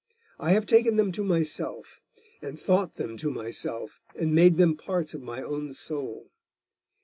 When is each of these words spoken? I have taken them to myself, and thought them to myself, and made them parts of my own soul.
I 0.39 0.53
have 0.53 0.65
taken 0.65 0.95
them 0.95 1.11
to 1.11 1.23
myself, 1.23 2.01
and 2.41 2.59
thought 2.59 2.95
them 2.95 3.17
to 3.17 3.29
myself, 3.29 4.01
and 4.15 4.33
made 4.33 4.57
them 4.57 4.75
parts 4.75 5.13
of 5.13 5.21
my 5.21 5.43
own 5.43 5.73
soul. 5.75 6.31